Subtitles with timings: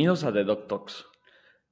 [0.00, 1.06] Bienvenidos a The Doc Talks.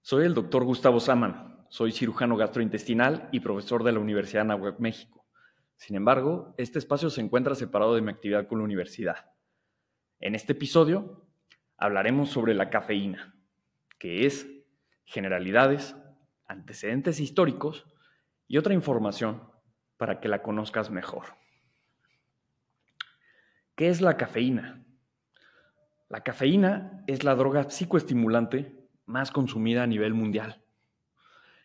[0.02, 4.82] Soy el doctor Gustavo Saman, soy cirujano gastrointestinal y profesor de la Universidad de Nahuatl,
[4.82, 5.24] México.
[5.76, 9.30] Sin embargo, este espacio se encuentra separado de mi actividad con la universidad.
[10.20, 11.26] En este episodio
[11.78, 13.34] hablaremos sobre la cafeína,
[13.98, 14.46] que es
[15.06, 15.96] generalidades,
[16.46, 17.86] antecedentes históricos
[18.46, 19.42] y otra información
[19.96, 21.28] para que la conozcas mejor.
[23.74, 24.84] ¿Qué es la cafeína?
[26.08, 30.62] La cafeína es la droga psicoestimulante más consumida a nivel mundial.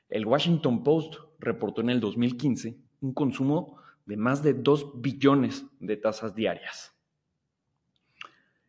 [0.09, 5.95] El Washington Post reportó en el 2015 un consumo de más de 2 billones de
[5.95, 6.93] tazas diarias.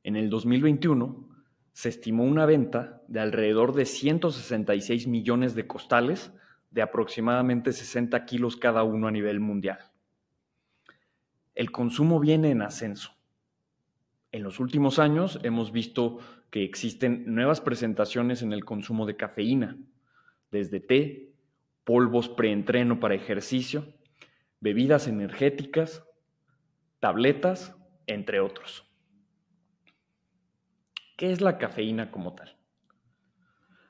[0.04, 1.28] En el 2021
[1.72, 6.32] se estimó una venta de alrededor de 166 millones de costales
[6.70, 9.78] de aproximadamente 60 kilos cada uno a nivel mundial.
[11.56, 13.13] El consumo viene en ascenso
[14.34, 16.18] en los últimos años hemos visto
[16.50, 19.78] que existen nuevas presentaciones en el consumo de cafeína,
[20.50, 21.36] desde té,
[21.84, 23.94] polvos preentreno para ejercicio,
[24.58, 26.04] bebidas energéticas,
[26.98, 27.76] tabletas,
[28.08, 28.84] entre otros.
[31.16, 32.58] ¿Qué es la cafeína como tal?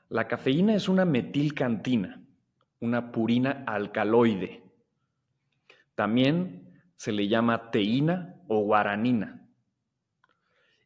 [0.09, 2.23] La cafeína es una metilcantina,
[2.79, 4.61] una purina alcaloide.
[5.95, 9.41] También se le llama teína o guaranina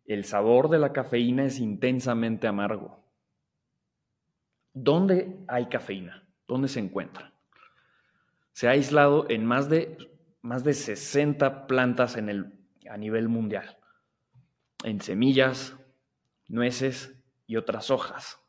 [0.09, 2.99] el sabor de la cafeína es intensamente amargo.
[4.73, 6.27] ¿Dónde hay cafeína?
[6.47, 7.31] ¿Dónde se encuentra?
[8.51, 9.97] Se ha aislado en más de,
[10.41, 12.53] más de 60 plantas en el,
[12.89, 13.77] a nivel mundial,
[14.83, 15.77] en semillas,
[16.47, 18.39] nueces y otras hojas.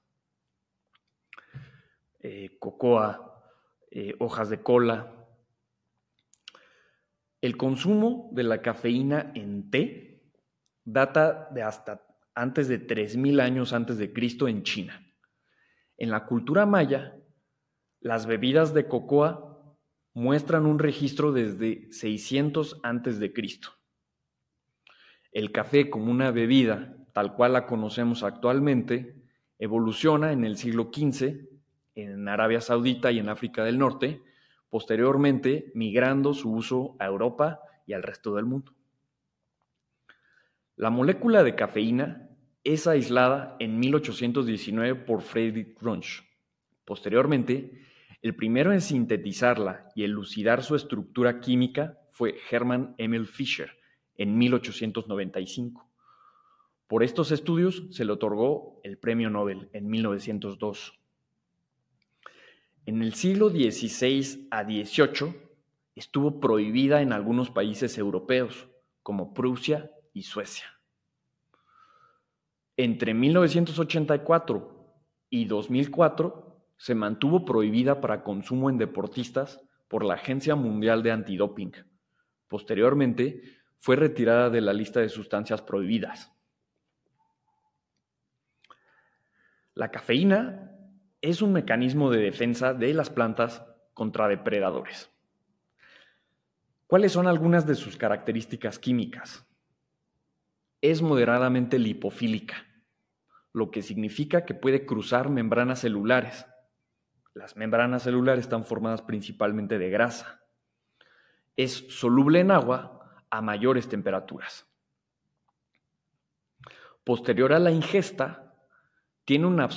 [2.20, 3.44] Eh, cocoa,
[3.90, 5.12] eh, hojas de cola.
[7.42, 10.09] El consumo de la cafeína en té
[10.84, 12.02] data de hasta
[12.34, 15.06] antes de 3.000 años antes de Cristo en China.
[15.96, 17.16] En la cultura maya,
[18.00, 19.76] las bebidas de cocoa
[20.14, 23.70] muestran un registro desde 600 antes de Cristo.
[25.32, 29.22] El café como una bebida, tal cual la conocemos actualmente,
[29.58, 31.50] evoluciona en el siglo XV
[31.94, 34.22] en Arabia Saudita y en África del Norte,
[34.68, 38.72] posteriormente migrando su uso a Europa y al resto del mundo.
[40.80, 42.26] La molécula de cafeína
[42.64, 46.24] es aislada en 1819 por Friedrich Runch.
[46.86, 47.82] Posteriormente,
[48.22, 53.72] el primero en sintetizarla y elucidar su estructura química fue Hermann Emil Fischer
[54.16, 55.86] en 1895.
[56.86, 60.98] Por estos estudios se le otorgó el Premio Nobel en 1902.
[62.86, 65.36] En el siglo XVI a XVIII
[65.94, 68.66] estuvo prohibida en algunos países europeos,
[69.02, 70.66] como Prusia y Suecia.
[72.76, 74.94] Entre 1984
[75.28, 81.72] y 2004 se mantuvo prohibida para consumo en deportistas por la Agencia Mundial de Antidoping.
[82.48, 83.42] Posteriormente,
[83.78, 86.32] fue retirada de la lista de sustancias prohibidas.
[89.74, 90.70] La cafeína
[91.20, 95.10] es un mecanismo de defensa de las plantas contra depredadores.
[96.86, 99.46] ¿Cuáles son algunas de sus características químicas?
[100.82, 102.66] Es moderadamente lipofílica,
[103.52, 106.46] lo que significa que puede cruzar membranas celulares.
[107.34, 110.42] Las membranas celulares están formadas principalmente de grasa.
[111.56, 114.66] Es soluble en agua a mayores temperaturas.
[117.04, 118.54] Posterior a la ingesta,
[119.24, 119.68] tiene una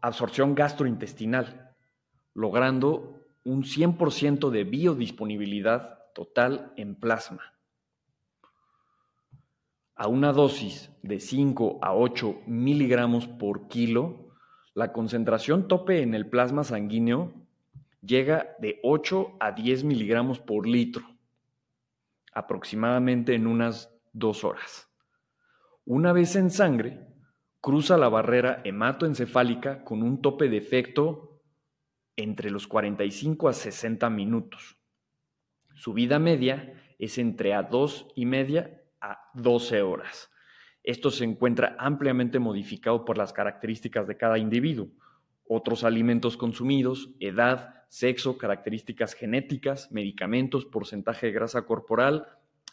[0.00, 1.74] absorción gastrointestinal,
[2.34, 7.57] logrando un 100% de biodisponibilidad total en plasma
[9.98, 14.30] a una dosis de 5 a 8 miligramos por kilo,
[14.72, 17.34] la concentración tope en el plasma sanguíneo
[18.00, 21.04] llega de 8 a 10 miligramos por litro,
[22.32, 24.88] aproximadamente en unas dos horas.
[25.84, 27.04] Una vez en sangre,
[27.60, 31.40] cruza la barrera hematoencefálica con un tope de efecto
[32.14, 34.78] entre los 45 a 60 minutos.
[35.74, 40.30] Su vida media es entre a 2 y media a 12 horas.
[40.82, 44.88] Esto se encuentra ampliamente modificado por las características de cada individuo,
[45.46, 52.26] otros alimentos consumidos, edad, sexo, características genéticas, medicamentos, porcentaje de grasa corporal,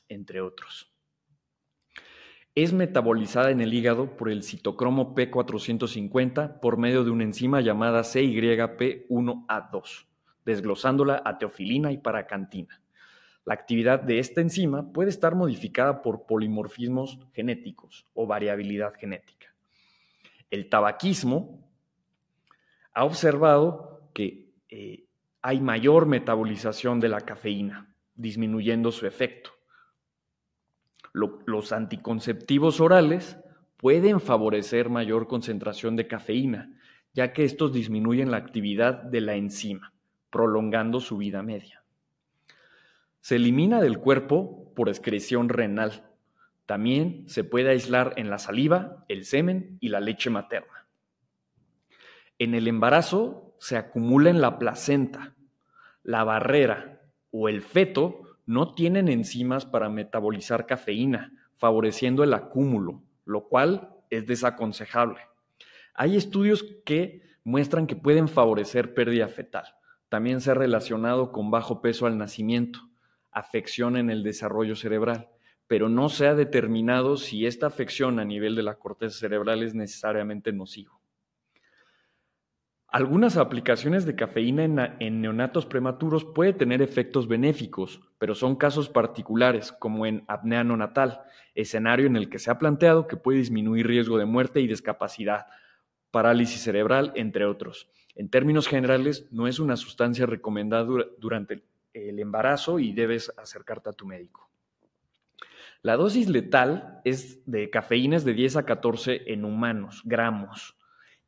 [0.10, 0.92] entre otros.
[2.54, 8.02] Es metabolizada en el hígado por el citocromo P450 por medio de una enzima llamada
[8.02, 10.06] CYP1A2,
[10.46, 12.82] desglosándola a teofilina y paracantina.
[13.46, 19.54] La actividad de esta enzima puede estar modificada por polimorfismos genéticos o variabilidad genética.
[20.50, 21.64] El tabaquismo
[22.94, 25.06] ha observado que eh,
[25.44, 29.52] hay mayor metabolización de la cafeína, disminuyendo su efecto.
[31.14, 33.38] los anticonceptivos orales
[33.78, 36.74] pueden favorecer mayor concentración de cafeína,
[37.14, 39.94] ya que estos disminuyen la actividad de la enzima,
[40.30, 41.85] prolongando su vida media.
[43.26, 46.12] Se elimina del cuerpo por excreción renal.
[46.68, 50.86] También se puede aislar en la saliva, el semen y la leche materna.
[52.38, 55.34] En el embarazo se acumula en la placenta.
[56.04, 57.02] La barrera
[57.32, 64.28] o el feto no tienen enzimas para metabolizar cafeína, favoreciendo el acúmulo, lo cual es
[64.28, 65.22] desaconsejable.
[65.96, 69.66] Hay estudios que muestran que pueden favorecer pérdida fetal.
[70.10, 72.82] También se ha relacionado con bajo peso al nacimiento,
[73.36, 75.30] afección en el desarrollo cerebral,
[75.68, 79.76] pero no se ha determinado si esta afección a nivel de la corteza cerebral es
[79.76, 81.00] necesariamente nocivo.
[82.88, 89.74] Algunas aplicaciones de cafeína en, neonatos prematuros puede tener efectos benéficos, pero son casos particulares,
[89.74, 91.20] como en apnea neonatal,
[91.56, 95.48] escenario en el que se ha planteado que puede disminuir riesgo de muerte y discapacidad,
[96.10, 97.90] parálisis cerebral, entre otros.
[98.16, 100.88] En términos generales, no es una sustancia recomendada
[101.18, 101.66] durante
[101.96, 104.50] el embarazo y debes acercarte a tu médico.
[105.82, 110.76] La dosis letal es de cafeínas de 10 a 14 en humanos, gramos.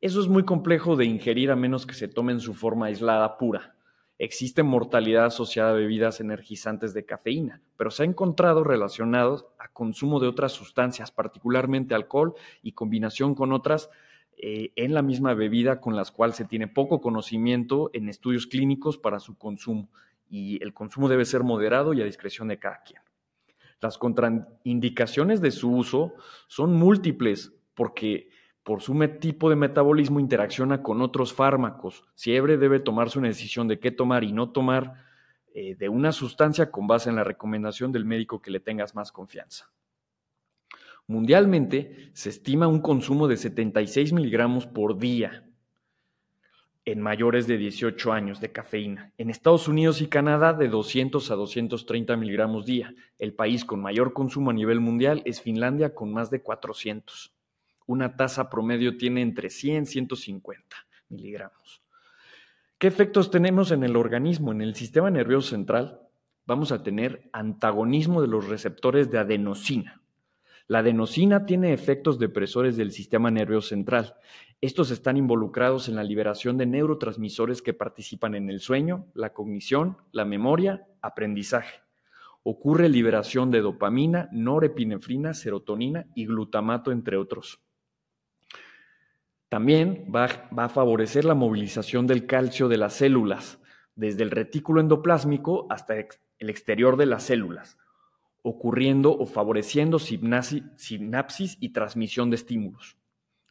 [0.01, 3.37] Eso es muy complejo de ingerir a menos que se tome en su forma aislada
[3.37, 3.75] pura.
[4.19, 10.19] Existe mortalidad asociada a bebidas energizantes de cafeína, pero se ha encontrado relacionados a consumo
[10.19, 12.33] de otras sustancias, particularmente alcohol
[12.63, 13.91] y combinación con otras
[14.37, 18.97] eh, en la misma bebida con las cuales se tiene poco conocimiento en estudios clínicos
[18.97, 19.89] para su consumo
[20.29, 23.01] y el consumo debe ser moderado y a discreción de cada quien.
[23.79, 26.13] Las contraindicaciones de su uso
[26.47, 28.29] son múltiples porque
[28.63, 32.03] por su tipo de metabolismo interacciona con otros fármacos.
[32.15, 35.05] Siempre debe tomarse una decisión de qué tomar y no tomar
[35.53, 39.11] eh, de una sustancia con base en la recomendación del médico que le tengas más
[39.11, 39.71] confianza.
[41.07, 45.46] Mundialmente se estima un consumo de 76 miligramos por día
[46.87, 49.11] en mayores de 18 años de cafeína.
[49.19, 52.95] En Estados Unidos y Canadá de 200 a 230 miligramos día.
[53.19, 57.37] El país con mayor consumo a nivel mundial es Finlandia con más de 400
[57.87, 60.77] una tasa promedio tiene entre 100 y 150
[61.09, 61.81] miligramos.
[62.77, 64.51] ¿Qué efectos tenemos en el organismo?
[64.51, 66.01] En el sistema nervioso central
[66.45, 70.01] vamos a tener antagonismo de los receptores de adenosina.
[70.67, 74.15] La adenosina tiene efectos depresores del sistema nervioso central.
[74.59, 79.97] Estos están involucrados en la liberación de neurotransmisores que participan en el sueño, la cognición,
[80.11, 81.81] la memoria, aprendizaje.
[82.43, 87.61] Ocurre liberación de dopamina, norepinefrina, serotonina y glutamato, entre otros.
[89.47, 93.61] También va, a favorecer la movilización del calcio de las células,
[93.95, 97.77] desde el retículo endoplásmico hasta el exterior de las células,
[98.47, 102.97] ocurriendo o favoreciendo sinapsis y transmisión de estímulos.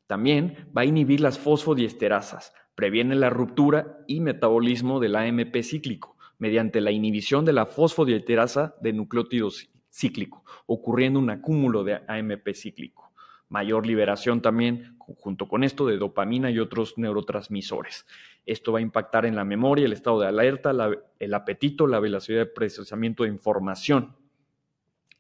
[0.06, 6.80] También va a inhibir las fosfodiesterasas, previene la ruptura y metabolismo del AMP cíclico mediante
[6.80, 9.48] la inhibición de la fosfodiesterasa de nucleótido
[9.90, 13.06] cíclico, ocurriendo un acúmulo de AMP cíclico
[13.48, 18.06] mayor liberación también, junto con esto, de dopamina y otros neurotransmisores.
[18.44, 20.72] Esto va a impactar en la memoria, el estado de alerta,
[21.18, 24.16] el apetito, la velocidad de procesamiento de información.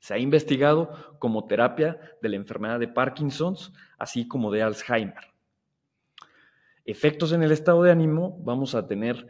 [0.06, 5.32] Se ha investigado como terapia de la enfermedad de Parkinson's, así como de Alzheimer.
[6.84, 9.26] Efectos en el estado de ánimo, vamos a tener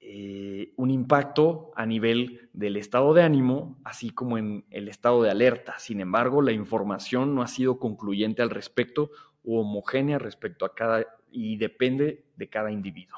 [0.00, 5.30] eh, un impacto a nivel del estado de ánimo, así como en el estado de
[5.30, 5.78] alerta.
[5.78, 9.10] Sin embargo, la información no ha sido concluyente al respecto
[9.42, 13.16] o homogénea respecto a cada y depende de cada individuo.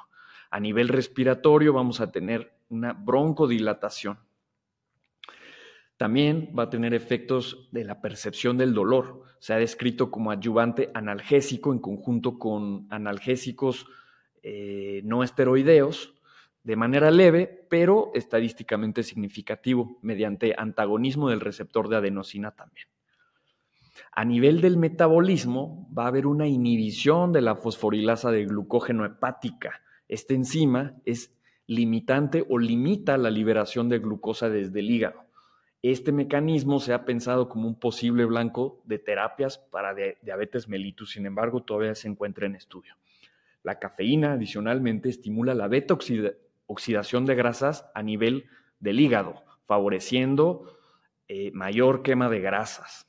[0.49, 4.29] A nivel respiratorio vamos a tener una broncodilatación.
[6.00, 9.25] También va a tener efectos de la percepción del dolor.
[9.38, 13.87] Se ha descrito como adyuvante analgésico en conjunto con analgésicos
[14.42, 16.14] eh, no esteroideos,
[16.64, 22.87] de manera leve, pero estadísticamente significativo, mediante antagonismo del receptor de adenosina también.
[24.12, 29.83] A nivel del metabolismo, va a haber una inhibición de la fosforilasa de glucógeno hepática.
[30.09, 35.29] Esta enzima es limitante o limita la liberación de glucosa desde el hígado.
[35.82, 41.25] Este mecanismo se ha pensado como un posible blanco de terapias para diabetes mellitus, sin
[41.25, 42.96] embargo, todavía se encuentra en estudio.
[43.62, 45.96] La cafeína, adicionalmente, estimula la beta
[46.66, 48.46] oxidación de grasas a nivel
[48.78, 50.76] del hígado, favoreciendo
[51.28, 53.06] eh, mayor quema de grasas.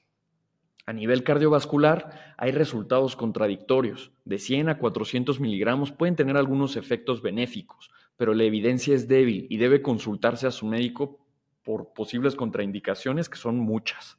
[0.86, 4.12] A nivel cardiovascular, hay resultados contradictorios.
[4.26, 9.48] De 100 a 400 miligramos pueden tener algunos efectos benéficos, pero la evidencia es débil
[9.50, 11.21] y debe consultarse a su médico
[11.64, 14.18] por posibles contraindicaciones que son muchas.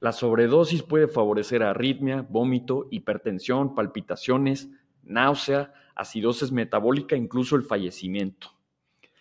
[0.00, 4.70] La sobredosis puede favorecer arritmia, vómito, hipertensión, palpitaciones,
[5.02, 8.48] náusea, acidosis metabólica, incluso el fallecimiento.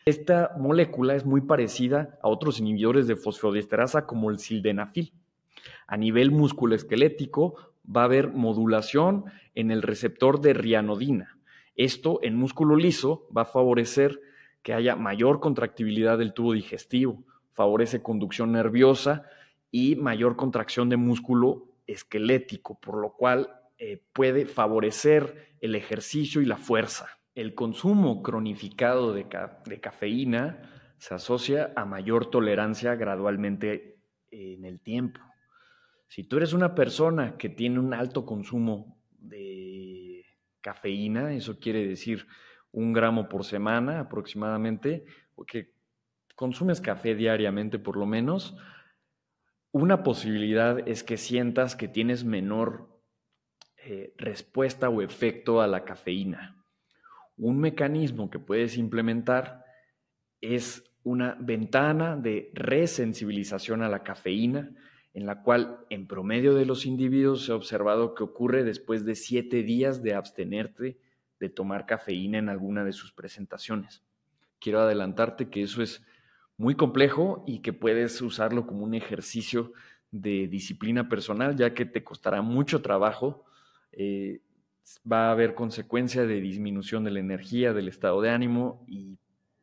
[0.06, 5.14] Esta molécula es muy parecida a otros inhibidores de fosfodiesterasa como el sildenafil.
[5.86, 9.26] A nivel musculoesquelético va a haber modulación
[9.56, 11.38] en el receptor de rianodina.
[11.76, 14.22] Esto en músculo liso va a favorecer
[14.64, 17.24] que haya mayor contractibilidad del tubo digestivo,
[17.60, 19.26] favorece conducción nerviosa
[19.70, 26.46] y mayor contracción de músculo esquelético, por lo cual eh, puede favorecer el ejercicio y
[26.46, 27.20] la fuerza.
[27.36, 29.28] El consumo cronificado de,
[29.82, 34.00] cafeína se asocia a mayor tolerancia gradualmente
[34.32, 35.20] en el tiempo.
[36.08, 40.24] Si tú eres una persona que tiene un alto consumo de
[40.62, 42.26] cafeína, eso quiere decir
[42.72, 45.04] un gramo por semana aproximadamente,
[45.46, 45.74] que
[46.40, 48.56] consumes café diariamente por lo menos,
[49.74, 53.02] una posibilidad es que sientas que tienes menor
[53.76, 56.64] eh, respuesta o efecto a la cafeína.
[57.36, 59.66] Un mecanismo que puedes implementar
[60.40, 64.72] es una ventana de resensibilización a la cafeína,
[65.14, 69.16] en la cual en promedio de los individuos se ha observado que ocurre después de
[69.16, 71.02] siete días de abstenerte
[71.38, 74.06] de tomar cafeína en alguna de sus presentaciones.
[74.58, 76.02] Quiero adelantarte que eso es
[76.60, 79.72] muy complejo y que puedes usarlo como un ejercicio
[80.12, 83.46] de disciplina personal, ya que te costará mucho trabajo.
[83.94, 84.42] Eh,
[85.10, 89.18] va a haber consecuencia de disminución de la energía, del estado de ánimo y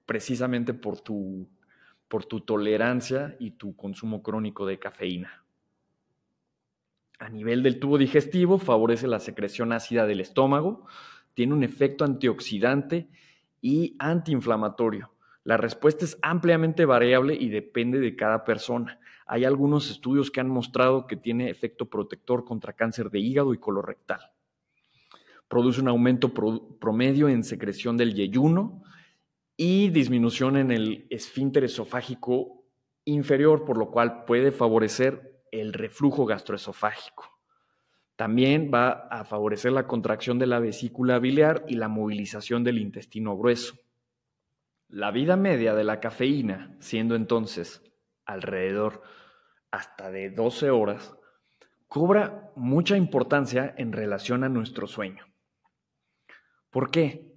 [0.06, 1.46] precisamente por tu,
[2.08, 5.44] por tu tolerancia y tu consumo crónico de cafeína.
[7.18, 10.86] A nivel del tubo digestivo, favorece la secreción ácida del estómago,
[11.34, 13.10] tiene un efecto antioxidante
[13.60, 15.10] y antiinflamatorio
[15.46, 18.98] la respuesta es ampliamente variable y depende de cada persona.
[19.26, 23.58] Hay algunos estudios que han mostrado que tiene efecto protector contra cáncer de hígado y
[23.58, 24.32] colorectal.
[25.46, 28.82] Produce un aumento promedio en secreción del yeyuno
[29.56, 32.64] y disminución en el esfínter esofágico
[33.04, 37.38] inferior, por lo cual puede favorecer el reflujo gastroesofágico.
[38.16, 43.38] También va a favorecer la contracción de la vesícula biliar y la movilización del intestino
[43.38, 43.76] grueso.
[44.88, 47.82] La vida media de la cafeína, siendo entonces
[48.24, 49.02] alrededor
[49.70, 51.14] hasta de 12 horas,
[51.88, 55.26] cobra mucha importancia en relación a nuestro sueño.
[56.70, 57.34] ¿Por qué?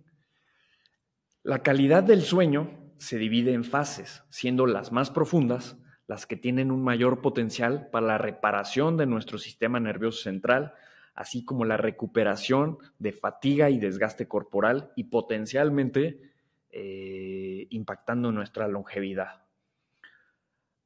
[1.44, 6.72] La calidad del sueño se divide en fases, siendo las más profundas las que tienen
[6.72, 10.74] un mayor potencial para la reparación de nuestro sistema nervioso central,
[11.14, 16.29] así como la recuperación de fatiga y desgaste corporal y potencialmente
[16.72, 19.44] eh, impactando nuestra longevidad.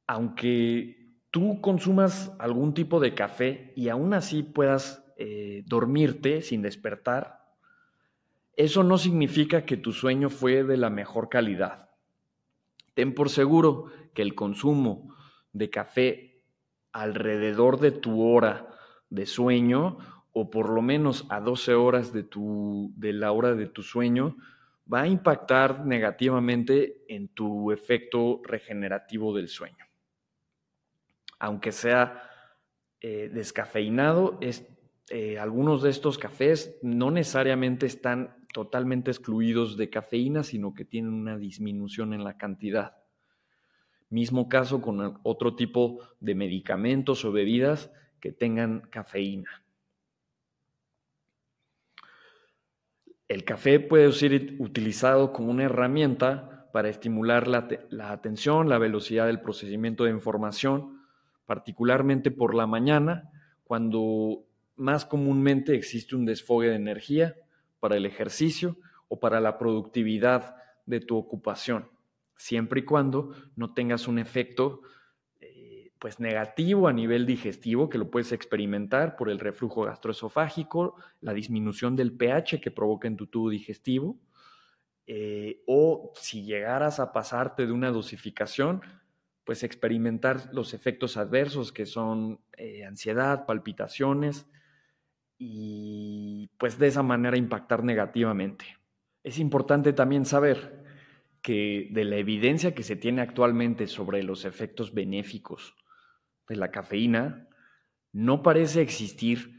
[0.06, 7.44] Aunque tú consumas algún tipo de café y aún así puedas eh, dormirte sin despertar,
[8.56, 11.90] eso no significa que tu sueño fue de la mejor calidad.
[12.94, 15.14] Ten por seguro que el consumo
[15.52, 16.42] de café
[16.92, 18.68] alrededor de tu hora
[19.10, 19.98] de sueño
[20.32, 24.36] o por lo menos a 12 horas de, tu, de la hora de tu sueño
[24.92, 29.84] va a impactar negativamente en tu efecto regenerativo del sueño.
[31.38, 32.30] Aunque sea
[33.00, 34.66] eh, descafeinado, es,
[35.10, 41.12] eh, algunos de estos cafés no necesariamente están totalmente excluidos de cafeína, sino que tienen
[41.12, 42.96] una disminución en la cantidad.
[44.10, 49.63] Mismo caso con otro tipo de medicamentos o bebidas que tengan cafeína.
[53.28, 57.68] El café puede ser utilizado como una herramienta para estimular la,
[58.10, 61.00] atención, la velocidad del procesamiento de información,
[61.46, 63.30] particularmente por la mañana,
[63.64, 64.44] cuando
[64.76, 67.36] más comúnmente existe un desfogue de energía
[67.80, 68.76] para el ejercicio
[69.08, 71.88] o para la productividad de tu ocupación,
[72.36, 74.82] siempre y cuando no tengas un efecto
[76.04, 81.96] pues negativo a nivel digestivo, que lo puedes experimentar por el reflujo gastroesofágico, la disminución
[81.96, 84.20] del pH que provoca en tu tubo digestivo,
[85.06, 88.82] eh, o si llegaras a pasarte de una dosificación,
[89.44, 94.46] pues experimentar los efectos adversos que son eh, ansiedad, palpitaciones,
[95.38, 98.66] y pues de esa manera impactar negativamente.
[99.22, 100.84] Es importante también saber
[101.40, 105.74] que de la evidencia que se tiene actualmente sobre los efectos benéficos
[106.48, 107.48] de la cafeína,
[108.12, 109.54] no parece existir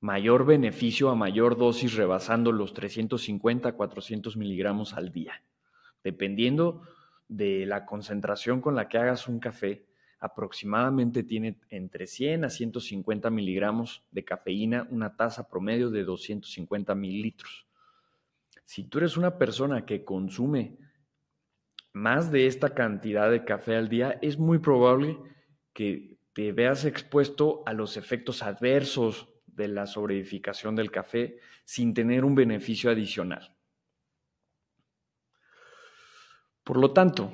[0.00, 5.42] mayor beneficio a mayor dosis rebasando los 350 a 400 miligramos al día.
[6.02, 6.82] Dependiendo
[7.28, 9.84] de la concentración con la que hagas un café,
[10.18, 17.66] aproximadamente tiene entre 100 a 150 miligramos de cafeína, una taza promedio de 250 mililitros.
[18.64, 20.76] Si tú eres una persona que consume
[21.92, 25.18] más de esta cantidad de café al día, es muy probable
[25.72, 32.24] que te veas expuesto a los efectos adversos de la sobreedificación del café sin tener
[32.24, 33.56] un beneficio adicional.
[36.64, 37.32] Por lo tanto,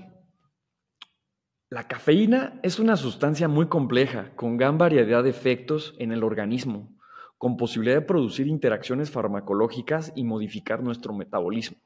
[1.69, 6.97] la cafeína es una sustancia muy compleja, con gran variedad de efectos en el organismo,
[7.39, 11.79] con posibilidad de producir interacciones farmacológicas y modificar nuestro metabolismo.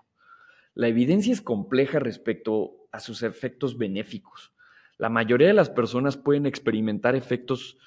[0.74, 4.52] La evidencia es compleja respecto a sus efectos benéficos.
[5.00, 7.78] La mayoría de las personas pueden experimentar efectos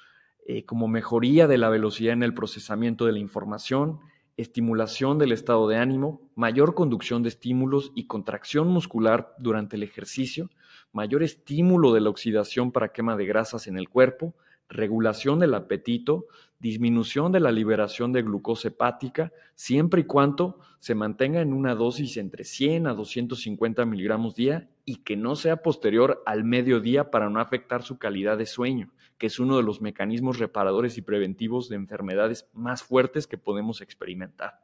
[0.46, 4.00] eh, como mejoría de la velocidad en el procesamiento de la información,
[4.36, 10.50] estimulación del estado de ánimo, mayor conducción de estímulos y contracción muscular durante el ejercicio,
[10.92, 14.34] mayor estímulo de la oxidación para quema de grasas en el cuerpo,
[14.68, 16.26] regulación del apetito,
[16.58, 22.16] disminución de la liberación de glucosa hepática, siempre y cuando se mantenga en una dosis
[22.16, 27.40] entre 100 a 250 miligramos día y que no sea posterior al mediodía para no
[27.40, 31.76] afectar su calidad de sueño, que es uno de los mecanismos reparadores y preventivos de
[31.76, 34.60] enfermedades más fuertes que podemos experimentar.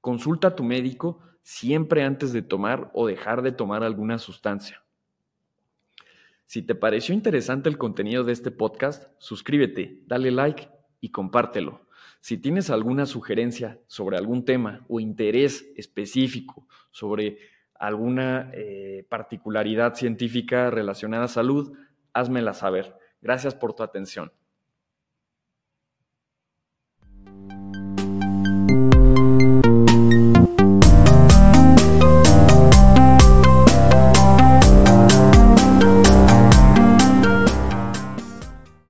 [0.00, 4.84] Consulta a tu médico siempre antes de tomar o dejar de tomar alguna sustancia.
[6.46, 10.68] Si te pareció interesante el contenido de este podcast, suscríbete, dale like
[11.00, 11.86] y compártelo.
[12.20, 17.38] Si tienes alguna sugerencia sobre algún tema o interés específico sobre
[17.74, 21.76] alguna eh, particularidad científica relacionada a salud,
[22.12, 22.96] házmela saber.
[23.20, 24.32] Gracias por tu atención.